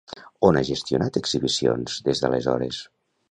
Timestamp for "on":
0.47-0.55